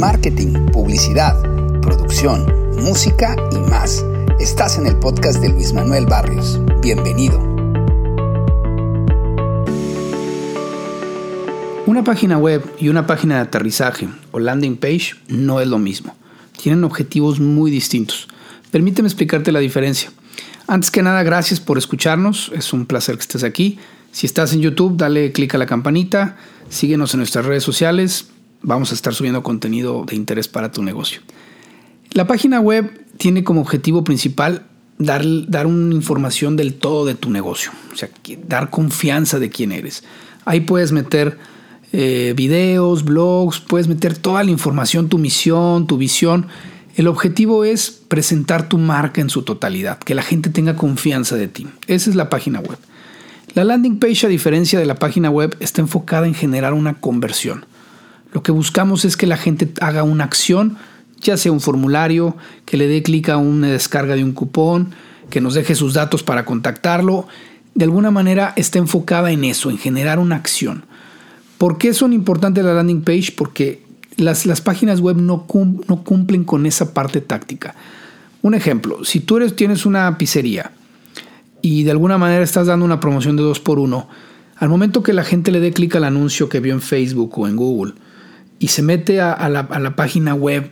[0.00, 1.38] marketing, publicidad,
[1.82, 2.46] producción,
[2.82, 4.02] música y más.
[4.40, 6.58] Estás en el podcast de Luis Manuel Barrios.
[6.80, 7.38] Bienvenido.
[11.84, 16.16] Una página web y una página de aterrizaje o landing page no es lo mismo.
[16.56, 18.26] Tienen objetivos muy distintos.
[18.70, 20.10] Permíteme explicarte la diferencia.
[20.66, 22.50] Antes que nada, gracias por escucharnos.
[22.54, 23.78] Es un placer que estés aquí.
[24.12, 26.38] Si estás en YouTube, dale clic a la campanita,
[26.70, 28.29] síguenos en nuestras redes sociales.
[28.62, 31.20] Vamos a estar subiendo contenido de interés para tu negocio.
[32.12, 34.66] La página web tiene como objetivo principal
[34.98, 38.08] dar, dar una información del todo de tu negocio, o sea,
[38.46, 40.04] dar confianza de quién eres.
[40.44, 41.38] Ahí puedes meter
[41.92, 46.46] eh, videos, blogs, puedes meter toda la información, tu misión, tu visión
[46.96, 51.48] el objetivo es presentar tu marca en su totalidad, que la gente tenga confianza de
[51.48, 51.66] ti.
[51.86, 52.78] Esa es la página web.
[53.54, 57.64] La landing page, a diferencia de la página web, está enfocada en generar una conversión.
[58.32, 60.76] Lo que buscamos es que la gente haga una acción,
[61.20, 64.94] ya sea un formulario, que le dé clic a una descarga de un cupón,
[65.30, 67.26] que nos deje sus datos para contactarlo.
[67.74, 70.84] De alguna manera está enfocada en eso, en generar una acción.
[71.58, 73.32] ¿Por qué son importantes la landing page?
[73.36, 73.82] Porque
[74.16, 75.46] las, páginas web no,
[75.88, 77.74] no, cumplen con esa parte táctica.
[78.42, 80.72] Un ejemplo, si tú eres, tienes una pizzería
[81.62, 84.08] y de alguna manera estás dando una promoción de 2 por 1
[84.56, 87.48] al momento que la gente le dé clic al anuncio que vio en Facebook o
[87.48, 87.94] en Google
[88.60, 90.70] y se mete a, la, a, la, página web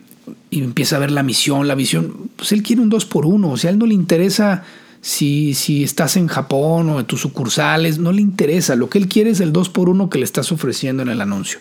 [0.50, 3.50] y empieza a ver la misión, la visión, pues él quiere un 2 por 1
[3.50, 4.62] o sea, a él no le interesa
[5.00, 9.08] si, si estás en Japón o en tus sucursales, no le interesa, lo que él
[9.08, 11.60] quiere es el 2 por 1 que le estás ofreciendo en el anuncio.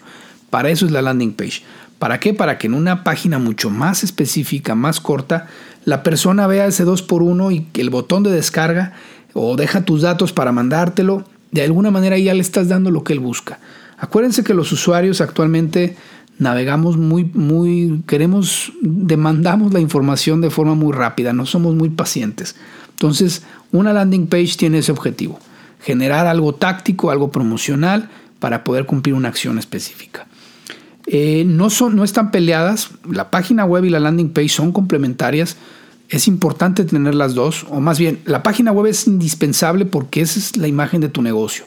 [0.50, 1.64] Para eso es la landing page.
[2.00, 2.34] ¿Para qué?
[2.34, 5.48] Para que en una página mucho más específica, más corta,
[5.86, 8.94] la persona vea ese 2x1 y el botón de descarga
[9.34, 11.26] o deja tus datos para mandártelo.
[11.52, 13.60] De alguna manera ya le estás dando lo que él busca.
[13.98, 15.96] Acuérdense que los usuarios actualmente
[16.40, 22.56] navegamos muy, muy, queremos, demandamos la información de forma muy rápida, no somos muy pacientes.
[22.92, 25.40] Entonces, una landing page tiene ese objetivo,
[25.82, 30.28] generar algo táctico, algo promocional para poder cumplir una acción específica.
[31.08, 35.58] Eh, no, son, no están peleadas, la página web y la landing page son complementarias,
[36.10, 40.40] es importante tener las dos, o más bien, la página web es indispensable porque esa
[40.40, 41.66] es la imagen de tu negocio.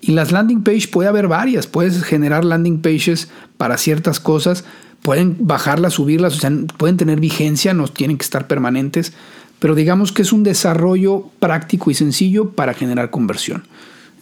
[0.00, 4.64] Y las landing page puede haber varias, puedes generar landing pages para ciertas cosas,
[5.02, 9.12] pueden bajarlas, subirlas, o sea, pueden tener vigencia, no tienen que estar permanentes,
[9.58, 13.64] pero digamos que es un desarrollo práctico y sencillo para generar conversión.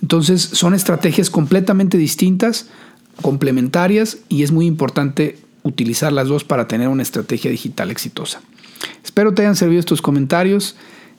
[0.02, 2.68] Entonces son estrategias completamente distintas,
[3.22, 8.40] complementarias y es muy importante utilizar las dos para tener una estrategia digital exitosa.
[9.04, 10.76] Espero te hayan servido estos comentarios.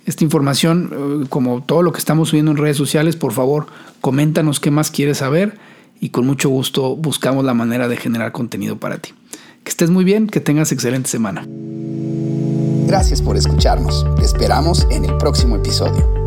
[0.10, 3.68] Esta información, eh, como todo lo que estamos subiendo en redes sociales, por favor,
[4.02, 5.60] coméntanos qué más quieres saber
[6.00, 9.14] y con mucho gusto buscamos la manera de generar contenido para ti.
[9.64, 11.46] Que estés muy bien, que tengas excelente semana.
[12.88, 14.04] Gracias por escucharnos.
[14.16, 16.19] Te esperamos en el próximo episodio.